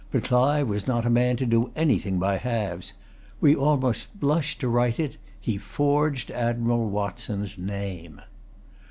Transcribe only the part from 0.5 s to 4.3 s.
was not a man to do anything by halves. We almost